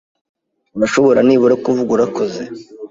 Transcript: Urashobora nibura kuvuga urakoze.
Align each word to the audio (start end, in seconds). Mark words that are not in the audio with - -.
Urashobora 0.77 1.19
nibura 1.23 1.55
kuvuga 1.63 1.89
urakoze. 1.95 2.41